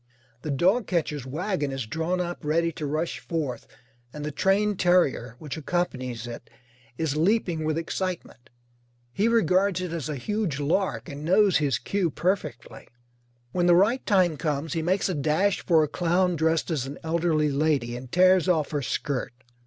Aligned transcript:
The 0.41 0.49
dogcatcher's 0.49 1.27
wagon 1.27 1.71
is 1.71 1.85
drawn 1.85 2.19
up 2.19 2.43
ready 2.43 2.71
to 2.71 2.87
rush 2.87 3.19
forth, 3.19 3.67
and 4.11 4.25
the 4.25 4.31
trained 4.31 4.79
terrier 4.79 5.35
which 5.37 5.57
accompanies 5.57 6.25
it 6.25 6.49
is 6.97 7.15
leaping 7.15 7.63
with 7.65 7.77
excitement. 7.77 8.49
He 9.13 9.27
regards 9.27 9.79
it 9.79 9.91
as 9.93 10.09
a 10.09 10.15
huge 10.15 10.59
lark, 10.59 11.07
and 11.07 11.23
knows 11.23 11.57
his 11.57 11.77
cue 11.77 12.09
perfectly. 12.09 12.87
When 13.51 13.67
the 13.67 13.75
right 13.75 14.03
time 14.07 14.37
comes 14.37 14.73
he 14.73 14.81
makes 14.81 15.07
a 15.07 15.13
dash 15.13 15.63
for 15.63 15.83
a 15.83 15.87
clown 15.87 16.35
dressed 16.35 16.71
as 16.71 16.87
an 16.87 16.97
elderly 17.03 17.49
lady 17.51 17.95
and 17.95 18.11
tears 18.11 18.49
off 18.49 18.71
her 18.71 18.81
skirt. 18.81 19.33